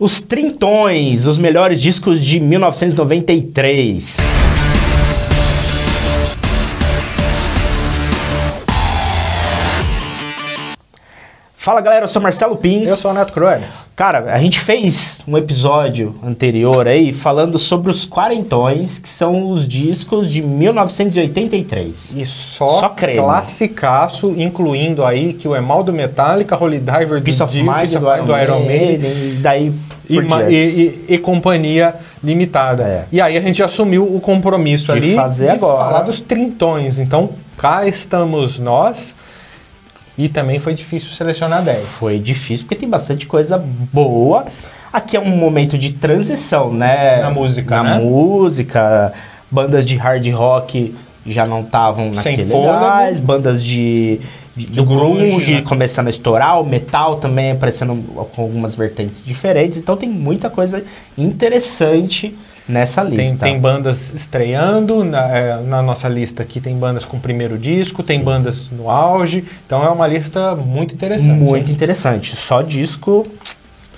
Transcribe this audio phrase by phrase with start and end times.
[0.00, 4.14] Os Trintões, os melhores discos de 1993.
[11.56, 12.84] Fala galera, eu sou Marcelo Pim.
[12.84, 13.87] Eu sou o Neto Croes.
[13.98, 19.66] Cara, a gente fez um episódio anterior aí falando sobre os quarentões, que são os
[19.66, 22.14] discos de 1983.
[22.16, 23.18] E só, Só creme.
[23.18, 28.24] classicaço, incluindo aí que o Emal do Metallica, Holy Diver do of Dio, Mind do,
[28.26, 29.72] do Iron Maiden e daí
[30.08, 30.54] e, e-
[31.08, 32.84] e- e companhia limitada.
[32.84, 33.04] É.
[33.10, 35.84] E aí a gente assumiu o compromisso De ali fazer de agora.
[35.84, 37.00] falar dos trintões.
[37.00, 39.12] Então cá estamos nós.
[40.18, 41.84] E também foi difícil selecionar 10.
[41.90, 43.56] Foi difícil porque tem bastante coisa
[43.92, 44.46] boa.
[44.92, 47.22] Aqui é um momento de transição, né?
[47.22, 48.04] Na música, Na né?
[48.04, 49.12] música.
[49.48, 50.94] Bandas de hard rock
[51.24, 54.20] já não estavam naquele gás, bandas de,
[54.56, 55.62] de, do grunge, grunge, né?
[55.62, 57.94] começando a estourar, o metal também aparecendo
[58.34, 59.78] com algumas vertentes diferentes.
[59.78, 60.82] Então tem muita coisa
[61.16, 62.34] interessante
[62.68, 63.36] nessa Tem, lista.
[63.38, 68.20] tem bandas estreando na, é, na nossa lista aqui, tem bandas com primeiro disco, tem
[68.20, 71.30] bandas no auge, então é uma lista muito interessante.
[71.30, 71.74] Muito hein?
[71.74, 72.36] interessante.
[72.36, 73.26] Só disco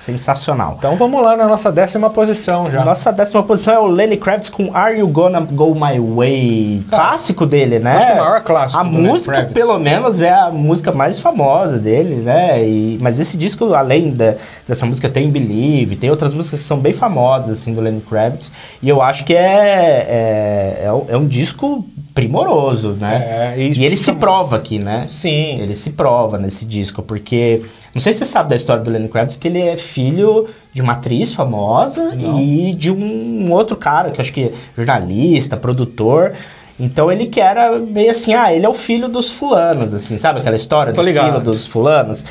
[0.05, 0.77] sensacional.
[0.79, 2.85] Então vamos lá na nossa décima posição já.
[2.85, 6.85] Nossa décima posição é o Lenny Kravitz com Are You Gonna Go My Way?
[6.91, 7.97] Cara, clássico dele, né?
[7.97, 11.79] acho que é o maior clássico A música, pelo menos, é a música mais famosa
[11.79, 12.63] dele, né?
[12.67, 14.35] E- mas esse disco, além da-
[14.67, 18.51] dessa música, tem Believe, tem outras músicas que são bem famosas, assim, do Lenny Kravitz.
[18.83, 21.85] E eu acho que é, é, é, um- é um disco
[22.15, 23.55] primoroso, né?
[23.57, 25.07] É, e ele se prova aqui, né?
[25.09, 25.61] Sim.
[25.61, 27.63] Ele se prova nesse disco, porque.
[27.95, 30.81] Não sei se você sabe da história do Lenny Kravitz, que ele é filho de
[30.81, 32.41] uma atriz famosa Não.
[32.41, 36.33] e de um outro cara, que acho que é jornalista, produtor.
[36.79, 40.41] Então ele que era meio assim, ah, ele é o filho dos fulanos, assim, sabe
[40.41, 41.33] aquela história Tô do ligado.
[41.33, 42.25] filho dos fulanos?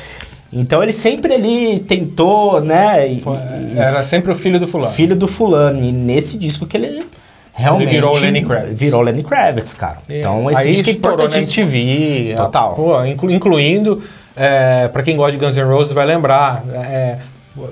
[0.52, 3.06] Então ele sempre ali tentou, né?
[3.08, 4.92] e- e- Era sempre o filho do fulano.
[4.92, 5.84] filho do fulano.
[5.84, 7.04] E nesse disco que ele
[7.52, 8.78] realmente Ele virou o Lenny Kravitz.
[8.80, 9.98] Virou Lenny Kravitz, cara.
[10.08, 11.36] Então esse Aí disco é estourou na.
[11.36, 12.34] MTV.
[12.36, 12.74] Total.
[12.74, 14.02] pô, inclu- incluindo,
[14.42, 17.18] é, para quem gosta de Guns N' Roses vai lembrar, é,
[17.54, 17.68] o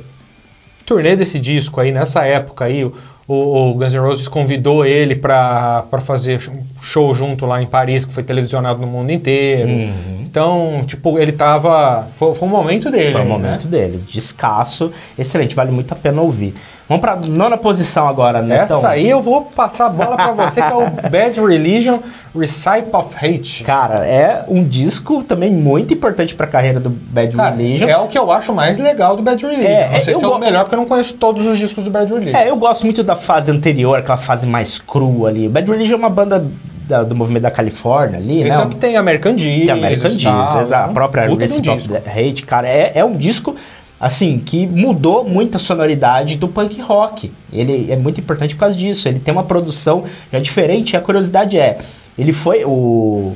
[0.84, 2.92] turnê desse disco aí, nessa época aí, o,
[3.26, 8.12] o Guns N' Roses convidou ele para fazer um show junto lá em Paris, que
[8.12, 9.66] foi televisionado no mundo inteiro.
[9.66, 10.20] Uhum.
[10.20, 12.06] Então, tipo, ele tava...
[12.18, 13.12] Foi, foi um momento dele.
[13.12, 13.30] Foi o né?
[13.30, 14.04] momento dele.
[14.06, 14.92] Descasso.
[15.18, 16.54] Excelente, vale muito a pena ouvir.
[16.88, 18.60] Vamos pra nona posição agora, né?
[18.60, 21.98] Essa aí eu vou passar a bola pra você, que é o Bad Religion
[22.34, 23.62] Recipe of Hate.
[23.62, 27.88] Cara, é um disco também muito importante pra carreira do Bad Cara, Religion.
[27.88, 29.68] é o que eu acho mais legal do Bad Religion.
[29.68, 31.84] É, não sei eu se é o melhor, porque eu não conheço todos os discos
[31.84, 32.36] do Bad Religion.
[32.38, 35.46] É, eu gosto muito da fase anterior, aquela fase mais crua ali.
[35.46, 36.42] Bad Religion é uma banda
[36.88, 38.62] da- do movimento da Califórnia ali, Esse né?
[38.64, 39.66] é o que tem American Jesus.
[39.66, 40.92] Tem American tal, Jesus, a né?
[40.94, 41.86] própria Recipe of.
[41.96, 43.54] Hate, cara, é, é um disco
[44.00, 47.32] assim que mudou muito a sonoridade do punk rock.
[47.52, 49.08] Ele é muito importante por causa disso.
[49.08, 50.96] Ele tem uma produção já diferente.
[50.96, 51.78] A curiosidade é,
[52.16, 53.34] ele foi o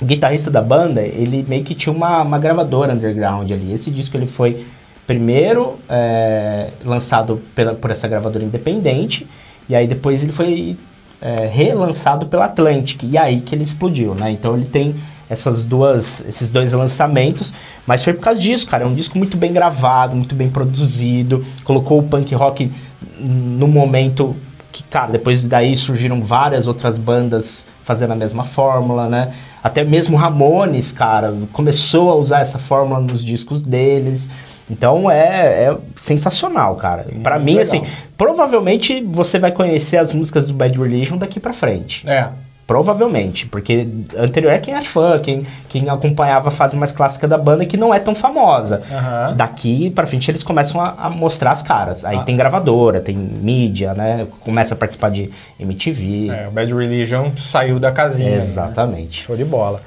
[0.00, 3.72] o guitarrista da banda, ele meio que tinha uma, uma gravadora underground ali.
[3.72, 4.64] Esse disco ele foi
[5.06, 9.26] primeiro é, lançado pela, por essa gravadora independente,
[9.68, 10.76] e aí depois ele foi
[11.20, 14.30] é, relançado pela Atlantic, e aí que ele explodiu, né?
[14.30, 14.94] Então ele tem
[15.30, 17.52] essas duas, esses dois lançamentos,
[17.86, 18.84] mas foi por causa disso, cara.
[18.84, 22.70] É um disco muito bem gravado, muito bem produzido, colocou o punk rock
[23.18, 24.34] no momento
[24.72, 29.32] que, cara, depois daí surgiram várias outras bandas fazendo a mesma fórmula, né?
[29.62, 34.28] Até mesmo Ramones, cara, começou a usar essa fórmula nos discos deles.
[34.70, 37.06] Então é, é sensacional, cara.
[37.22, 37.62] Pra Muito mim, legal.
[37.62, 37.82] assim,
[38.16, 42.08] provavelmente você vai conhecer as músicas do Bad Religion daqui pra frente.
[42.08, 42.28] É.
[42.68, 47.38] Provavelmente, porque anterior é quem é fã, quem, quem acompanhava a fase mais clássica da
[47.38, 48.82] banda que não é tão famosa.
[48.92, 49.32] Aham.
[49.34, 52.04] Daqui pra frente eles começam a, a mostrar as caras.
[52.04, 52.22] Aí Ah.
[52.24, 54.26] tem gravadora, tem mídia, né?
[54.40, 56.28] Começa a participar de MTV.
[56.28, 58.32] É, o Bad Religion saiu da casinha.
[58.32, 58.36] né?
[58.36, 59.22] Exatamente.
[59.22, 59.80] Show de bola.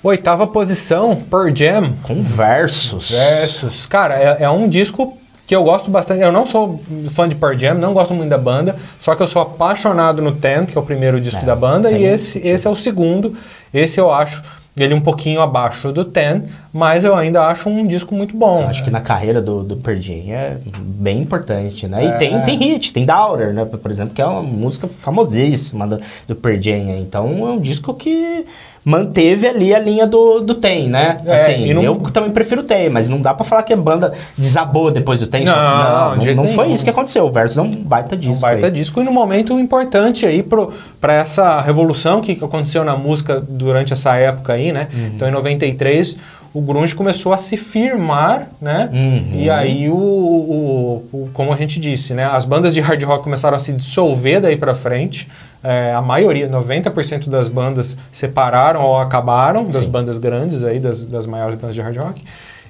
[0.00, 3.10] Oitava posição, Pearl Jam Com versos.
[3.10, 3.84] versus.
[3.84, 5.18] Cara, é, é um disco
[5.50, 6.20] que eu gosto bastante.
[6.22, 9.26] Eu não sou fã de Pearl Jam, não gosto muito da banda, só que eu
[9.26, 12.38] sou apaixonado no Ten, que é o primeiro disco É, da banda, e Ten, esse,
[12.38, 13.36] esse é o segundo.
[13.74, 14.40] Esse eu acho
[14.76, 18.60] ele um pouquinho abaixo do Ten, mas eu ainda acho um disco muito bom.
[18.62, 22.04] Eu Acho que na carreira do, do Pearl Jam é bem importante, né?
[22.04, 22.12] E É.
[22.12, 23.64] tem, tem hit, tem Daughter, né?
[23.64, 26.96] Por exemplo, que é uma música famosíssima do, do Pearl Jam.
[27.00, 28.46] Então é um disco que
[28.84, 31.18] manteve ali a linha do, do Tem, né?
[31.26, 33.72] É, assim, e não- eu também prefiro o Tem, mas não dá pra falar que
[33.72, 35.44] a banda desabou depois do Tem.
[35.44, 37.26] Não, não, não, não foi isso que aconteceu.
[37.26, 38.36] O Versus é um baita disco.
[38.36, 38.72] um baita aí.
[38.72, 44.16] disco e num momento importante aí para essa revolução que aconteceu na música durante essa
[44.16, 44.88] época aí, né?
[44.92, 45.06] Uhum.
[45.14, 46.16] Então em 93
[46.52, 48.88] o grunge começou a se firmar, né?
[48.92, 49.30] Uhum.
[49.40, 52.24] E aí o, o- o- como a gente disse, né?
[52.24, 55.28] As bandas de hard rock começaram a se dissolver daí pra frente.
[55.62, 59.90] É, a maioria, 90% das bandas separaram ou acabaram das Sim.
[59.90, 62.22] bandas grandes aí, das, das maiores bandas de hard rock.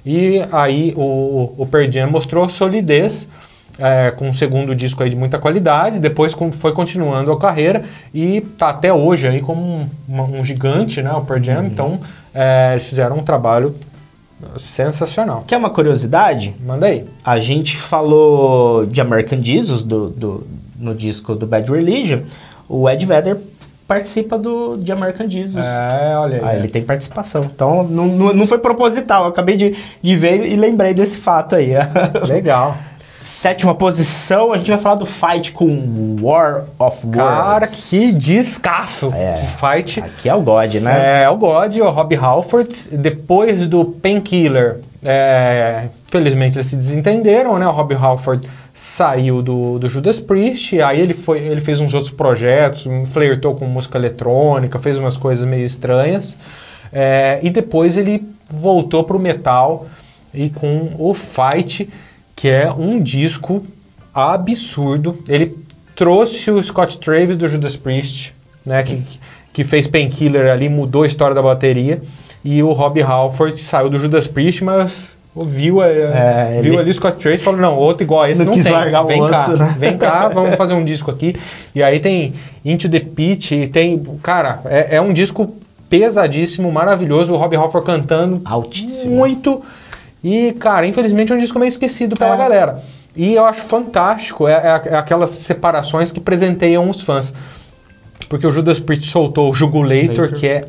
[0.05, 3.27] E aí o, o Pearl Jam mostrou solidez
[3.81, 7.83] é, com um segundo disco aí de muita qualidade, depois com- foi continuando a carreira
[8.13, 11.99] e tá até hoje aí como um, uma- um gigante, né, o Pearl Jam, então
[12.33, 13.75] é, eles fizeram um trabalho
[14.57, 15.43] sensacional.
[15.47, 16.55] Quer uma curiosidade?
[16.65, 17.05] Manda aí.
[17.23, 20.47] A gente falou de American Jesus do, do-
[20.79, 22.21] no disco do Bad Religion.
[22.67, 23.37] O Ed Vedder
[23.87, 25.63] participa do, de American Jesus.
[25.65, 26.41] É, olha aí.
[26.43, 27.43] Ah, ele tem participação.
[27.53, 29.23] Então, não, não, não foi proposital.
[29.25, 31.71] Eu acabei de, de ver e lembrei desse fato aí.
[32.27, 32.77] Legal.
[33.41, 37.15] Sétima posição, a gente vai falar do fight com War of Words.
[37.15, 39.11] Cara, que descasso.
[39.15, 39.35] É.
[39.35, 39.99] Fight.
[39.99, 41.23] Aqui é o God, né?
[41.23, 47.65] É, o God, o Rob Halford, depois do Painkiller, é, infelizmente eles se desentenderam, né?
[47.65, 52.13] O Rob Halford saiu do, do Judas Priest, aí ele, foi, ele fez uns outros
[52.13, 56.37] projetos, flertou com música eletrônica, fez umas coisas meio estranhas,
[56.93, 59.87] é, e depois ele voltou pro metal
[60.31, 61.89] e com o Fight,
[62.41, 63.63] que é um disco
[64.13, 65.19] absurdo.
[65.29, 65.55] Ele
[65.95, 68.33] trouxe o Scott Travis do Judas Priest,
[68.65, 69.03] né, que,
[69.53, 72.01] que fez Painkiller ali, mudou a história da bateria.
[72.43, 76.89] E o Rob Halford saiu do Judas Priest, mas viu, é, É, viu ele- ali
[76.89, 78.71] o Scott Travis e falou, não, outro igual a esse Não não, tem.
[78.71, 79.75] largar o vem cá, osso, né?
[79.77, 81.35] vem cá, vamos fazer um disco aqui.
[81.75, 82.33] E aí tem
[82.65, 85.55] Into the Pit, tem, cara, é, é um disco
[85.87, 89.11] pesadíssimo, maravilhoso, o Rob Halford cantando Altíssimo.
[89.15, 89.61] muito.
[90.23, 92.37] E, cara, infelizmente é um disco meio esquecido pela É.
[92.37, 92.83] galera.
[93.15, 97.33] E eu acho fantástico, é, é- é aquelas separações que presenteiam os fãs.
[98.29, 100.33] Porque o Judas Priest soltou o Jugulator, Later.
[100.39, 100.67] que é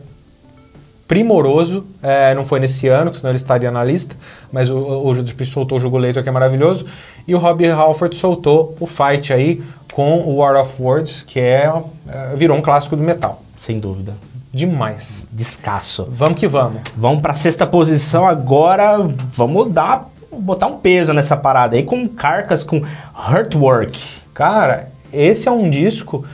[1.06, 1.84] primoroso.
[2.02, 4.16] É, não foi nesse ano, que senão ele estaria na lista.
[4.50, 6.86] Mas o, o Judas Priest soltou o Jugulator, que é maravilhoso.
[7.26, 9.62] E o Robbie Halford soltou o Fight aí
[9.92, 11.70] com o War of Words, que é,
[12.08, 13.42] é, virou um clássico do metal.
[13.58, 14.14] Sem dúvida.
[14.52, 15.26] Demais.
[15.32, 16.06] Descasso.
[16.10, 16.82] Vamos que vamos.
[16.96, 18.98] Vamos pra sexta posição agora.
[19.34, 22.82] Vamos dar, botar um peso nessa parada aí com Carcas, com
[23.16, 23.98] Hurtwork.
[24.34, 26.24] Cara, esse é um disco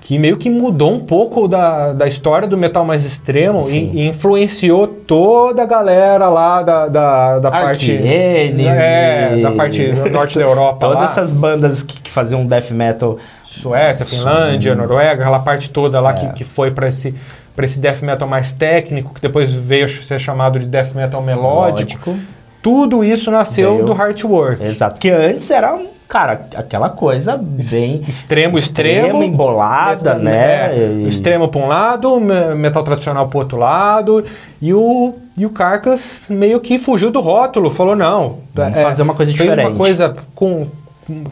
[0.00, 4.08] que meio que mudou um pouco da, da história do metal mais extremo e, e
[4.08, 7.92] influenciou toda a galera lá da, da, da parte.
[8.06, 10.78] É, da parte norte da Europa.
[10.80, 11.04] Todas lá.
[11.04, 13.18] essas bandas que, que faziam death metal.
[13.44, 16.14] Suécia, Finlândia, Noruega, aquela parte toda lá É.
[16.14, 17.14] que, que foi para esse,
[17.54, 21.22] pra esse death metal mais técnico, que depois veio a ser chamado de death metal
[21.22, 22.16] melódico.
[22.60, 23.86] Tudo isso nasceu Veio.
[23.86, 24.64] do Heartwork.
[24.64, 24.94] Exato.
[24.94, 28.02] Porque antes era, um, cara, aquela coisa bem.
[28.06, 29.22] Extremo, extremo.
[29.22, 30.76] embolada, Metal- né?
[30.76, 34.24] é, E- Extremo para um lado, me- metal tradicional para outro lado.
[34.60, 38.38] E o, e o Carcass meio que fugiu do rótulo, falou: não.
[38.56, 39.68] é, Vamos fazer uma coisa fez diferente.
[39.70, 40.66] uma coisa com,
[41.06, 41.24] com-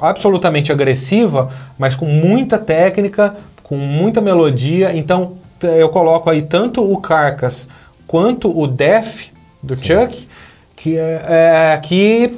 [0.00, 4.94] absolutamente agressiva, mas com muita técnica, com muita melodia.
[4.96, 7.66] Então eu coloco aí tanto o Carcass
[8.06, 9.30] quanto o Death
[9.62, 10.26] do Chuck,
[10.76, 11.22] que, é,
[11.74, 12.32] é, que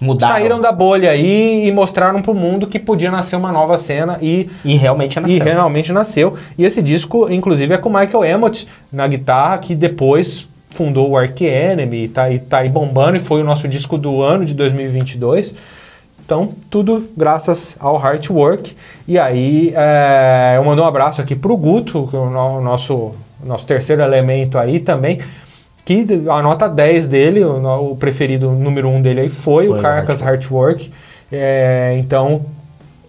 [0.00, 0.34] Mudaram.
[0.34, 4.48] saíram da bolha aí e mostraram pro mundo que podia nascer uma nova cena e,
[4.64, 5.44] E realmente e nasceu.
[5.44, 6.36] realmente nasceu.
[6.58, 11.16] E esse disco, inclusive, é com o Michael Emmott na guitarra, que depois fundou o
[11.16, 14.44] Ark Enemy e tá, e tá aí bombando e foi o nosso disco do ano
[14.44, 15.54] de 2022.
[16.24, 18.76] Então, tudo graças ao Heartwork.
[19.08, 23.12] E aí, é, eu mando um abraço aqui pro Guto, que é o no- nosso,
[23.44, 25.18] nosso terceiro elemento aí também,
[25.90, 29.82] que a nota 10 dele, o, o preferido número 1 dele aí foi, Foi o
[29.82, 30.92] Carcass Heartwork.
[31.32, 32.42] É, então,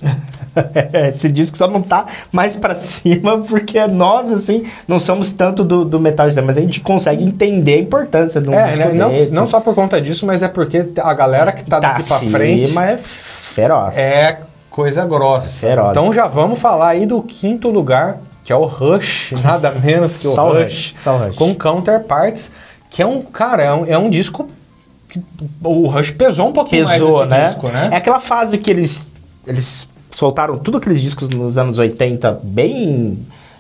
[1.10, 5.86] Esse disco só não tá mais pra cima porque nós, assim, não somos tanto do,
[5.86, 8.94] do metal extremo, mas a gente consegue entender a importância de um é, disco né,
[8.94, 12.20] não, não só por conta disso, mas é porque a galera que tá, daqui pra
[12.20, 13.96] frente é feroz.
[13.96, 15.66] é coisa grossa.
[15.66, 15.92] É feroz.
[15.92, 20.28] Então já vamos falar aí do quinto lugar, que é o Rush, nada menos que
[20.28, 21.36] o Rush, Rush, Rush.
[21.36, 22.52] com Counterparts,
[22.92, 24.48] que é um, cara, é um, é um disco
[25.10, 25.20] que
[25.64, 27.46] o Rush pesou um pouquinho pesou, mais né?
[27.48, 27.90] disco, né?
[27.92, 29.08] É aquela fase que eles,
[29.48, 33.18] eles soltaram tudo aqueles discos nos anos 80 bem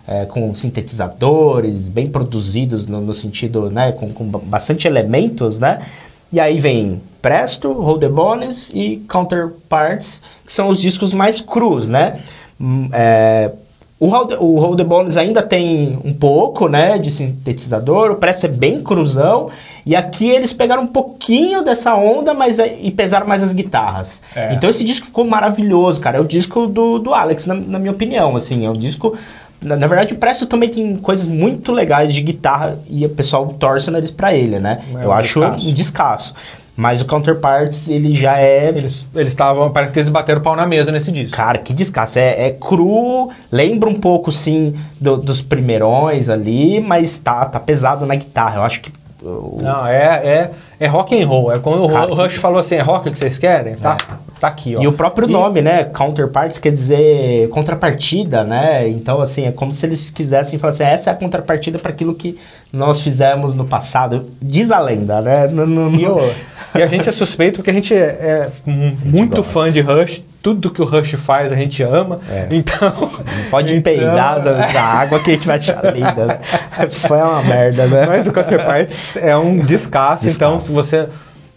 [0.08, 5.82] é, com sintetizadores, bem produzidos no, no sentido, né, com, com ba- bastante elementos, né?
[6.34, 11.88] E aí vem Presto, Hold the Bones e Counterparts, que são os discos mais crus,
[11.88, 12.20] né?
[12.60, 13.52] Hum, é,
[14.08, 14.08] o
[14.43, 18.81] o Hold the Bones ainda tem um pouco, né, de sintetizador, o Presto é bem
[18.81, 19.50] cruzão,
[19.86, 24.22] e aqui eles pegaram um pouquinho dessa onda, mas é- e pesaram mais as guitarras.
[24.36, 24.53] É.
[24.55, 27.91] Então esse disco ficou maravilhoso, cara, é o disco do, do Alex, na, na minha
[27.91, 29.15] opinião, assim, é um disco
[29.63, 33.46] Na, na verdade, o Presto também tem coisas muito legais de guitarra e o pessoal
[33.60, 34.79] torce nariz pra ele, né?
[35.00, 35.70] É Eu um acho descasso.
[35.70, 36.34] um descasso.
[36.75, 38.70] Mas o Counterparts, ele já é.
[38.70, 41.36] Eles eles estavam, parece que eles bateram pau na mesa nesse disco.
[41.36, 42.18] Cara, que descasso.
[42.18, 48.06] É, é cru, lembra um pouco, sim, do- dos primeirões ali, mas tá, tá pesado
[48.06, 48.58] na guitarra.
[48.58, 48.92] Eu acho que.
[49.22, 51.51] o- Não, é, é, é rock and roll.
[51.51, 53.75] É quando o Cara, o Rush falou assim, é rock que vocês querem?
[53.75, 53.98] Tá,
[54.42, 54.82] tá aqui, ó.
[54.82, 55.86] E o próprio E- nome, né?
[55.86, 58.88] Counterparts quer dizer contrapartida, né?
[58.90, 62.14] Então, assim, é como se eles quisessem falar assim: essa é a contrapartida para aquilo
[62.16, 62.38] que
[62.74, 64.30] nós fizemos no passado.
[64.42, 65.48] Diz a lenda, né?
[65.48, 66.34] No- no- E, o-
[66.76, 69.52] e a gente é suspeito porque a gente é, é muito gosta.
[69.52, 70.24] fã de Rush.
[70.42, 72.20] Tudo que o Rush faz a gente ama.
[72.28, 72.48] É.
[72.50, 72.90] Então.
[72.90, 76.26] Não pode então- peidar da, da água que a gente vai achar linda.
[76.26, 76.40] né?
[76.90, 78.06] Foi uma merda, né?
[78.08, 81.08] Mas o Counterparts é um descasso, então se você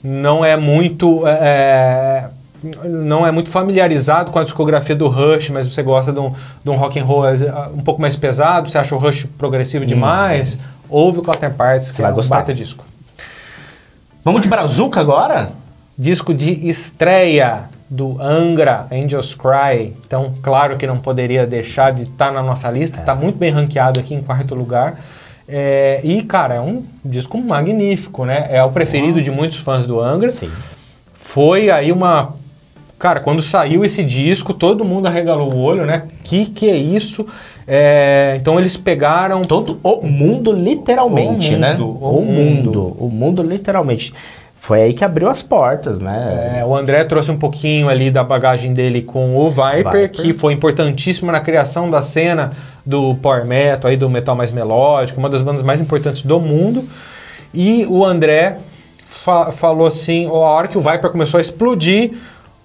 [0.02, 1.22] não é muito.
[1.26, 2.24] é,
[2.84, 6.32] não é muito familiarizado com a discografia do Rush, mas você gosta de um,
[6.64, 7.34] de um rock and roll é,
[7.74, 12.02] um pouco mais pesado, você acha o Rush progressivo demais, ouve o Counterparts, que Hum.
[12.02, 12.36] vai é um gostar.
[12.36, 12.84] baita disco.
[14.24, 15.52] Vamos de Brazuca agora?
[15.98, 19.94] Disco de estreia do Angra, Angels Cry.
[20.06, 22.96] Então, claro que não poderia deixar de estar na nossa lista.
[22.96, 23.00] É.
[23.00, 24.98] Está muito bem ranqueado aqui em quarto lugar.
[25.46, 28.46] É, e, cara, é um disco magnífico, né?
[28.50, 30.30] É o preferido de muitos fãs do Angra.
[30.30, 30.50] Sim.
[31.14, 32.34] Foi aí uma...
[32.98, 36.04] Cara, quando saiu esse disco, todo mundo arregalou o olho, né?
[36.22, 37.26] Que que é isso?
[37.66, 39.42] É, então, eles pegaram...
[39.42, 41.72] Todo o mundo, literalmente, O né?
[41.72, 42.32] mundo, o o mundo.
[42.32, 42.96] mundo.
[42.98, 44.14] O mundo, literalmente.
[44.56, 46.60] Foi aí que abriu as portas, né?
[46.60, 50.10] É, o André trouxe um pouquinho ali da bagagem dele com o Viper, Viper.
[50.10, 52.52] que foi importantíssimo na criação da cena
[52.86, 56.82] do power metal, aí do metal mais melódico, uma das bandas mais importantes do mundo.
[57.52, 58.56] E o André
[59.04, 62.12] fa- falou assim, a hora que o Viper começou a explodir,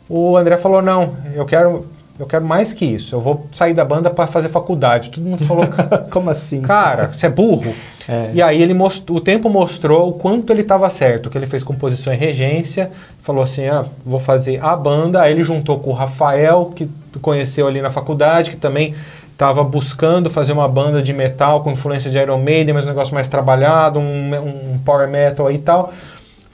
[0.09, 1.85] o André falou: "Não, eu quero
[2.19, 3.15] eu quero mais que isso.
[3.15, 5.09] Eu vou sair da banda para fazer faculdade".
[5.09, 5.65] Todo mundo falou:
[6.11, 6.61] Como assim?
[6.61, 7.73] Cara, você é burro?
[8.09, 8.31] É.
[8.33, 9.03] E aí ele most...
[9.11, 12.89] o tempo mostrou o quanto ele estava certo, que ele fez composição e regência,
[13.21, 16.89] falou assim, ah, vou fazer a banda, aí ele juntou com o Rafael, que
[17.21, 18.95] conheceu ali na faculdade, que também
[19.31, 23.13] estava buscando fazer uma banda de metal com influência de Iron Maiden, mas um negócio
[23.13, 25.93] mais trabalhado, um, um power metal aí e tal.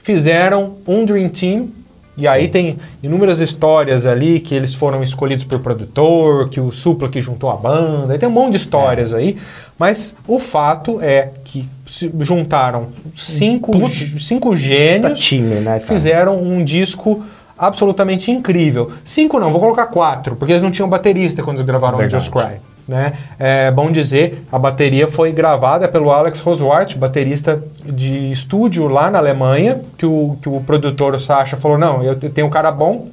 [0.02, 1.68] Fizeram um Dream Team,
[2.16, 7.08] e aí tem inúmeras histórias ali que eles foram escolhidos por produtor, que o Supla
[7.08, 9.36] que juntou a banda, e tem um monte de histórias aí.
[9.78, 13.72] Mas o fato é que se juntaram cinco,
[14.18, 17.22] cinco gênios, time, né, fizeram um disco
[17.58, 18.90] absolutamente incrível.
[19.04, 22.16] Cinco não, vou colocar quatro, porque eles não tinham baterista quando eles gravaram Verdade.
[22.16, 22.60] Angels Cry.
[22.86, 23.14] Né?
[23.38, 29.18] É bom dizer, a bateria foi gravada pelo Alex Roswart, baterista de estúdio lá na
[29.18, 32.70] Alemanha, que o, que o produtor, o Sasha, falou, não, eu te- tenho um cara
[32.70, 33.08] bom,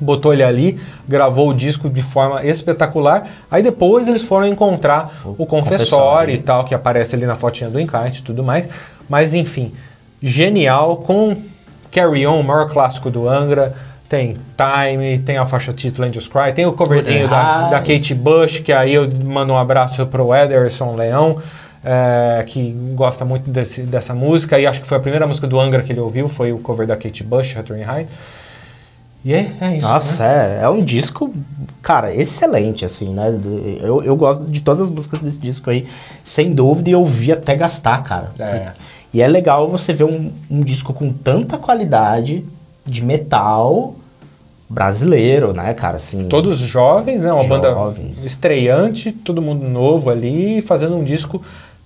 [0.00, 3.28] botou ele ali, gravou o disco de forma espetacular.
[3.48, 6.34] Aí depois eles foram encontrar o, confessório confessório.
[6.34, 8.68] e tal, que aparece ali na fotinha do encarte e tudo mais.
[9.08, 9.72] Mas enfim,
[10.20, 11.36] genial, com
[11.92, 13.74] Carry On, o maior clássico do Angra.
[14.08, 17.78] Tem Time, tem a faixa título Angels Cry, tem o coverzinho da, da.
[17.80, 21.38] Kate Bush, que aí eu mando um abraço pro Ederson Leão,
[21.82, 25.58] é, que gosta muito desse- dessa música, e acho que foi a primeira música do
[25.58, 28.06] Angra que ele ouviu, foi o cover da Kate Bush, Wuthering High.
[29.24, 29.88] E é, é isso.
[29.88, 30.58] Nossa, né?
[30.60, 31.32] é, é um disco,
[31.80, 33.34] cara, excelente, assim, né?
[33.82, 35.86] Eu, eu gosto de todas as músicas desse disco aí,
[36.26, 38.32] sem dúvida, e eu ouvi até gastar, cara.
[38.38, 38.72] É.
[39.14, 42.44] E é legal você ver um, um disco com tanta qualidade
[42.86, 43.94] de metal
[44.68, 45.98] brasileiro, né, cara?
[45.98, 47.32] Assim, Todos jovens, né?
[47.32, 48.24] Uma banda Jovens.
[48.24, 51.42] estreante, todo mundo novo ali, fazendo um disco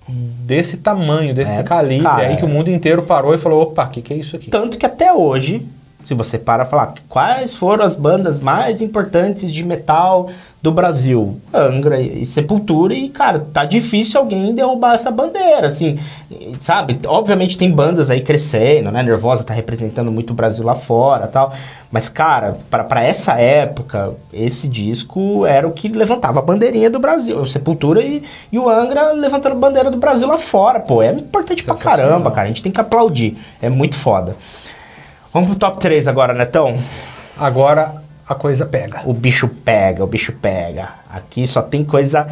[0.07, 2.51] desse tamanho, desse É, calibre, cara, aí que o é.
[2.51, 4.49] mundo inteiro parou e falou, opa, o que, que é isso aqui?
[4.49, 5.65] Tanto que até hoje,
[6.03, 10.29] se você para falar quais foram as bandas mais importantes de metal
[10.61, 15.97] do Brasil, Angra e Sepultura, e cara, tá difícil alguém derrubar essa bandeira, assim,
[16.59, 16.99] sabe?
[17.05, 19.01] Obviamente tem bandas aí crescendo, né?
[19.01, 21.53] Nervosa tá representando muito o Brasil lá fora tal,
[21.89, 26.99] mas cara, pra pra essa época, esse disco era o que levantava a bandeirinha do
[26.99, 31.01] Brasil, o Sepultura e, e o Angra levantando a bandeira do Brasil lá fora, pô,
[31.01, 34.35] é importante pra caramba, cara, a gente tem que aplaudir, é muito foda.
[35.31, 36.77] Vamos pro top 3 agora, Netão?
[37.37, 37.95] Agora
[38.27, 39.01] a coisa pega.
[39.05, 40.89] O bicho pega, o bicho pega.
[41.09, 42.27] Aqui só tem coisa.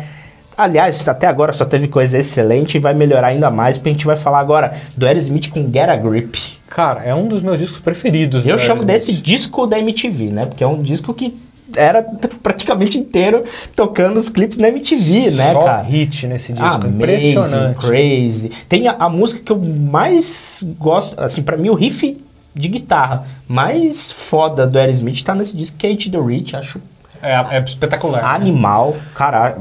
[0.57, 4.05] Aliás, até agora só teve coisa excelente e vai melhorar ainda mais, porque a gente
[4.05, 6.35] vai falar agora do Aerosmith com Get a Grip.
[6.67, 8.45] Cara, é um dos meus discos preferidos.
[8.45, 10.45] Eu chamo desse disco da MTV, né?
[10.47, 11.37] Porque é um disco que
[11.75, 12.01] era
[12.41, 13.43] praticamente inteiro
[13.75, 15.81] tocando os clipes na MTV, né, Só cara?
[15.83, 17.77] hit nesse disco, Amazing, impressionante.
[17.79, 18.51] Crazy.
[18.67, 22.17] Tem a, a música que eu mais gosto, assim, pra mim o riff
[22.59, 26.79] de guitarra mais foda do Aerosmith tá nesse disco que é the Rich, acho
[27.21, 28.21] É, é espetacular.
[28.21, 28.27] né?
[28.29, 29.55] Animal, caralho.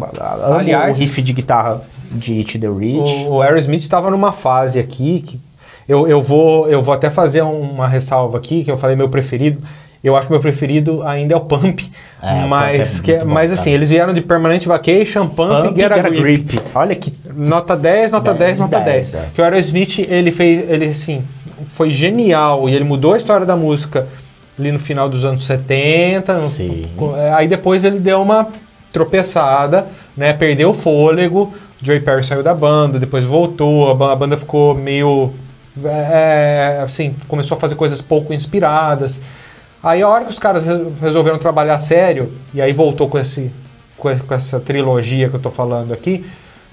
[0.45, 3.27] Amo Aliás- o riff de guitarra de It the Rich.
[3.29, 5.41] O, o Aerosmith estava numa fase aqui que
[5.89, 9.63] eu, eu, vou, eu vou até fazer uma ressalva aqui, que eu falei meu preferido.
[10.05, 11.91] Eu acho que meu preferido ainda é o Pump.
[12.23, 13.61] É, o mas Pump é que, bom, mas cara.
[13.61, 16.61] assim, eles vieram de Permanent Vacation, Pump, e Get a Grip.
[16.75, 19.11] Olha que Nota 10, nota 10, 10, nota 10.
[19.11, 19.29] 10, é.
[19.35, 21.23] Que o Aerosmith, ele fez, ele assim,
[21.77, 24.09] foi genial e ele mudou a história da música
[24.59, 26.35] ali no final dos anos 70.
[26.35, 26.87] no- Sim.
[27.19, 28.49] é, aí depois ele deu uma
[28.91, 30.33] tropeçada, né?
[30.33, 31.53] Perdeu o fôlego.
[31.83, 35.35] Joey Perry saiu da banda, depois voltou, a ba- a banda ficou meio
[35.85, 39.21] é, assim, começou a fazer coisas pouco inspiradas.
[39.83, 43.51] Aí a hora que os caras re- resolveram trabalhar sério, e aí voltou com, esse-
[43.99, 46.25] com essa trilogia que eu tô falando aqui,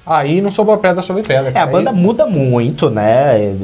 [0.06, 1.52] aí não sobrou pedra sobre pedra.
[1.54, 3.56] É, a Aí- banda muda muito, né?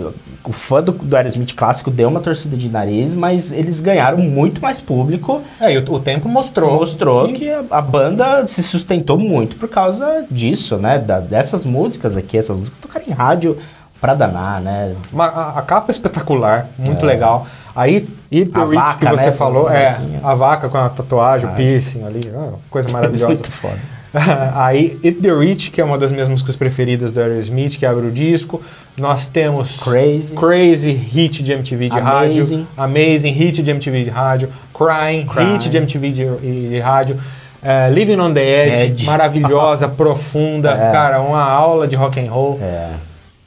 [0.45, 4.61] O fã do, do Aerosmith clássico deu uma torcida de nariz, mas eles ganharam muito
[4.61, 5.41] mais público.
[5.59, 6.75] É, e o, o tempo mostrou.
[6.79, 10.97] Mostrou que a, a banda se sustentou muito por causa disso, né?
[10.97, 13.57] Da- dessas músicas aqui, essas músicas tocaram em rádio
[14.01, 14.95] pra danar, né?
[15.11, 17.07] Uma- a, a capa é espetacular, muito É.
[17.07, 17.45] legal.
[17.75, 20.19] Aí, e A vaca, que você né, falou, é, vaquinha.
[20.23, 23.33] a vaca com a tatuagem, o Ah, piercing ali, ah, coisa maravilhosa.
[23.33, 23.77] muito foda.
[24.55, 28.07] Aí, It The Rich, que é uma das minhas músicas preferidas do Aerosmith, que abre
[28.07, 28.61] o disco.
[28.97, 30.35] Nós temos Crazy.
[30.35, 32.07] Crazy, hit de MTV de Amazing.
[32.41, 32.67] rádio.
[32.75, 34.49] Amazing, hit de MTV de rádio.
[34.73, 35.53] Crying, Crying.
[35.53, 37.19] hit de MTV de, de rádio.
[37.61, 39.05] É, Living on the Edge, Edge.
[39.05, 40.91] maravilhosa, profunda, É.
[40.91, 42.57] cara, uma aula de rock and roll.
[42.61, 42.93] É.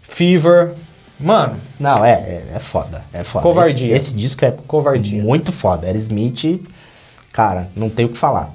[0.02, 0.72] Fever,
[1.18, 3.02] mano, Não, é, é, é foda.
[3.12, 3.42] É foda.
[3.42, 3.96] Covardia.
[3.96, 5.22] Esse, esse disco é Covardia.
[5.22, 5.86] muito foda.
[5.86, 6.60] Aerosmith,
[7.32, 8.50] cara, não tem o que falar.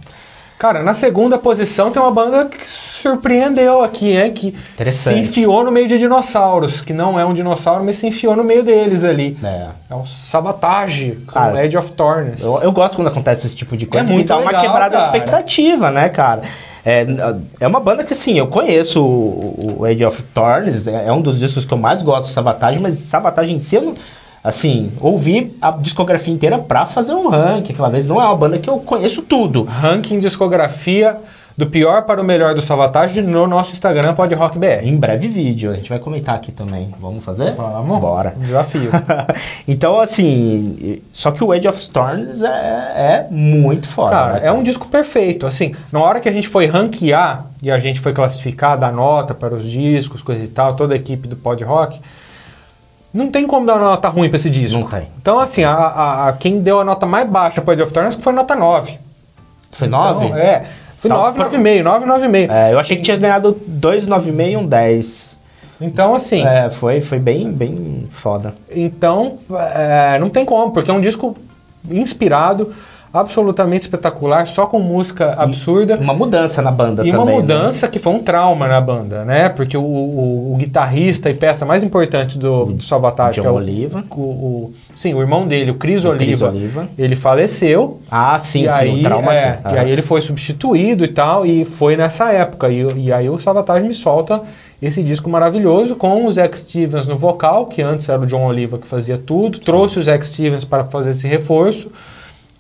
[0.58, 4.30] Cara, na segunda posição tem uma banda que surpreendeu aqui, né?
[4.32, 4.56] Que
[4.88, 8.44] se enfiou no meio de dinossauros, que não é um dinossauro, mas se enfiou no
[8.44, 9.38] meio deles ali.
[9.44, 9.68] É.
[9.90, 12.42] É o Sabotage, com Cara, Edge of Thorns.
[12.42, 14.98] Eu, eu gosto quando acontece esse tipo de coisa, É muito dá uma legal, quebrada
[14.98, 15.18] de cara.
[15.18, 16.42] expectativa, né, cara?
[16.84, 17.06] É,
[17.60, 21.22] é uma banda que, assim, eu conheço o, o Age of Thorns, é, é um
[21.22, 23.94] dos discos que eu mais gosto, Sabotage, mas Sabotage em si, eu não,
[24.48, 28.58] assim, ouvi a discografia inteira pra fazer um ranking, aquela vez não é uma banda
[28.58, 29.64] que eu conheço tudo.
[29.64, 31.18] Ranking discografia
[31.58, 34.84] do pior para o melhor do Sabotage no nosso Instagram, Pod Rock BR.
[34.84, 36.94] Em breve vídeo, a gente vai comentar aqui também.
[37.02, 37.56] Vamos fazer?
[37.56, 38.00] Vamos?
[38.00, 38.36] Bora.
[38.38, 38.92] Desafio.
[39.68, 44.12] então, assim, só que o Age of Thorns é, é muito foda.
[44.12, 45.48] Cara, né, é um disco perfeito.
[45.48, 49.34] Assim, na hora que a gente foi ranquear e a gente foi classificar, dar nota
[49.34, 52.00] para os discos, coisa e tal, toda a equipe do Pod Rock,
[53.18, 54.80] não tem como dar uma nota ruim para esse disco.
[54.80, 55.08] Não tem.
[55.22, 58.16] Então, assim, a, a- a- quem deu a nota mais baixa para Edge of Thorns
[58.16, 58.98] foi nota 9.
[59.72, 60.26] Foi 9?
[60.26, 60.64] Então, é.
[61.00, 62.52] Foi Tá, 9, pra- 9,5, 9, 9,5.
[62.52, 65.38] É, eu achei que tinha ganhado 2,96 e um 10.
[65.80, 68.56] Então, assim, É, foi, foi bem, bem foda.
[68.72, 69.38] então
[69.76, 71.36] é, não tem como, porque é um disco
[71.90, 72.74] inspirado,
[73.18, 75.98] absolutamente espetacular, só com música absurda.
[75.98, 77.16] Uma mudança na banda E também.
[77.16, 77.38] uma né?
[77.38, 79.50] mudança que foi um trauma na banda, né?
[79.50, 83.52] Porque o, o- o guitarrista e peça mais importante do, do Sabotage, John que é
[83.52, 84.04] o, Oliva.
[84.12, 86.88] o- o- sim, o irmão dele, o Chris Oliva, Oliva.
[86.98, 88.00] ele faleceu.
[88.10, 89.76] Ah, sim, e sim, aí, o trauma é, sim.
[89.76, 92.70] e aí ele foi substituído e tal, e foi nessa época.
[92.70, 94.42] E, e aí o Sabotage me solta
[94.82, 98.78] esse disco maravilhoso com o Zack Stevens no vocal, que antes era o John Oliva
[98.78, 101.92] que fazia tudo, trouxe o Zack Stevens para fazer esse reforço,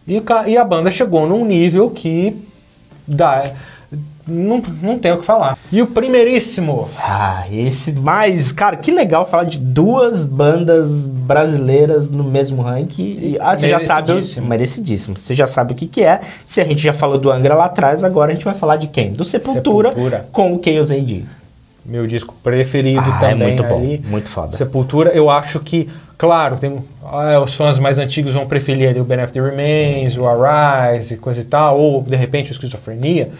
[0.07, 2.35] e, e a banda chegou num nível que
[3.07, 3.51] dá.
[4.29, 5.57] Não, não tem o que falar.
[5.71, 6.89] E o primeiríssimo.
[6.97, 8.51] Ah, esse mais.
[8.51, 13.03] Cara, que legal falar de duas bandas brasileiras no mesmo ranking.
[13.21, 14.09] E, ah, você já sabe.
[14.09, 14.47] Merecidíssimo.
[14.47, 15.17] Merecidíssimo.
[15.17, 16.19] Você já sabe o que, que é.
[16.45, 18.87] Se a gente já falou do Angra lá atrás, agora a gente vai falar de
[18.87, 19.13] quem?
[19.13, 20.27] Do Sepultura, Sepultura.
[20.33, 21.23] com o Chaos AD.
[21.85, 23.47] Meu disco preferido Ah, também.
[23.47, 23.77] é muito bom.
[23.77, 24.03] ali.
[24.09, 24.57] Muito foda.
[24.57, 25.87] Sepultura, eu acho que,
[26.17, 31.17] claro, tem, ah, os fãs mais antigos vão preferir ali o Benefit Remains, o Arise
[31.17, 33.31] coisa e tal, ou de repente o Esquizofrenia,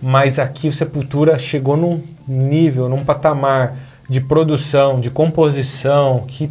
[0.00, 3.76] mas aqui o Sepultura chegou num nível, num patamar
[4.08, 6.50] de produção, de composição, que.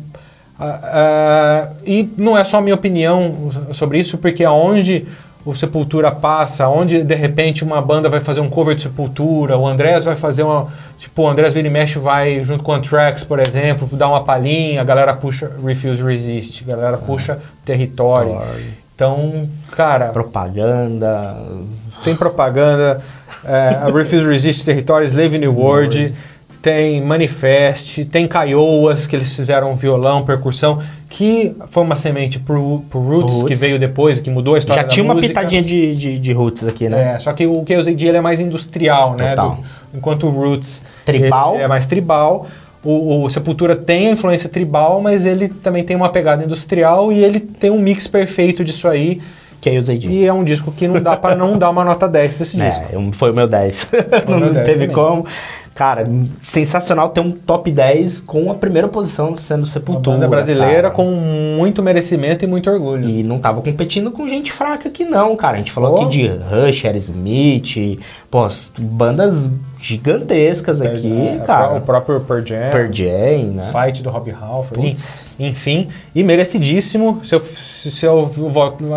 [0.60, 5.08] ah, ah, e não é só a minha opinião sobre isso, porque aonde
[5.45, 9.67] o Sepultura passa, onde de repente uma banda vai fazer um cover de Sepultura, o
[9.67, 10.69] Andrés vai fazer uma.
[10.97, 14.23] Tipo, o Andrés Vira e Mexe vai junto com o Anthrax, por exemplo, dar uma
[14.23, 18.41] palhinha, a galera puxa Refuse Resist, a galera puxa Território.
[18.95, 21.38] Então, cara, Propaganda.
[22.03, 23.01] tem propaganda,
[23.43, 26.13] é, a Refuse Resist Território, Slave New World,
[26.65, 32.99] tem Manifest, tem Caioas, que eles fizeram violão, percussão, que foi uma semente pro, pro
[32.99, 33.47] Roots, Roots.
[33.47, 35.30] que veio depois, que mudou a história Já tinha uma música.
[35.32, 37.13] pitadinha de, de, de roots aqui, né?
[37.13, 39.36] É, só que o Chaos AD ele é mais industrial, né?
[39.36, 39.58] Do-
[39.93, 41.56] enquanto o Roots Tribal.
[41.60, 42.47] é mais tribal.
[42.84, 47.23] O, o Sepultura tem a influência tribal, mas ele também tem uma pegada industrial e
[47.23, 49.21] ele tem um mix perfeito disso aí,
[49.63, 50.08] Chaos AD.
[50.08, 52.84] E é um disco que não dá pra não dar uma nota 10 desse disco.
[52.91, 53.91] É, eu- foi o meu 10.
[54.28, 54.95] não meu 10 teve também.
[54.95, 55.25] como.
[55.76, 56.10] Cara,
[56.42, 60.16] sensacional ter um top 10 com a primeira posição sendo Uma Sepultura.
[60.16, 60.92] banda brasileira cara.
[60.92, 61.04] com
[61.58, 63.10] muito merecimento e muito orgulho.
[63.10, 65.56] E não tava competindo com gente fraca aqui não, cara.
[65.56, 65.96] A gente falou Oh.
[66.04, 68.00] aqui de Rush, Aerosmith,
[68.32, 69.52] pô, as bandas
[69.86, 71.74] gigantescas aqui, É, cara.
[71.78, 73.71] O próprio Pearl Jam, Pearl Jam, né?
[73.71, 74.95] Fight do Rob Halford,
[75.39, 77.21] enfim, e merecidíssimo.
[77.24, 78.32] Se eu, se eu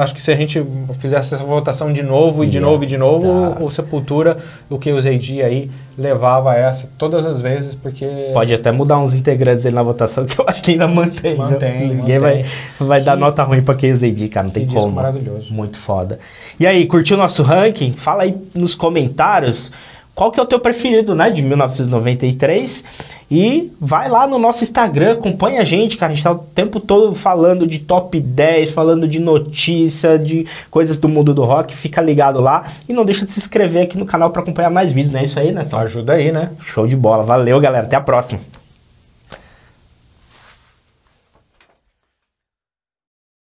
[0.01, 0.65] acho que se a gente
[0.99, 3.61] fizesse essa votação de novo e de Ia novo e de novo, dar.
[3.63, 4.39] o, o Sepultura,
[4.71, 9.15] o que usei de aí levava essa todas as vezes, porque Pode até mudar uns
[9.15, 11.37] integrantes aí na votação que eu acho que ainda mantém.
[11.37, 12.19] Mantém, Ninguém mantém.
[12.19, 12.45] vai,
[12.79, 14.45] vai dar Que- nota ruim pra KZD, cara.
[14.45, 14.93] Não tem que como.
[14.93, 15.53] maravilhoso.
[15.53, 16.19] Muito foda.
[16.59, 17.93] E aí, curtiu o nosso ranking?
[17.93, 19.71] Fala aí nos comentários
[20.19, 22.85] qual que é o teu preferido, né, de 1993.
[23.31, 26.11] E vai lá no nosso Instagram, acompanha a gente, cara.
[26.11, 30.99] A gente tá o tempo todo falando de top 10, falando de notícia, de coisas
[30.99, 31.77] do mundo do rock.
[31.77, 32.65] Fica ligado lá.
[32.89, 35.23] E não deixa de se inscrever aqui no canal pra acompanhar mais vídeos, não é
[35.23, 35.79] isso aí, né, Tom?
[35.79, 36.51] Ajuda aí, né?
[36.65, 37.23] Show de bola.
[37.23, 37.87] Valeu, galera.
[37.87, 38.41] Até a próxima.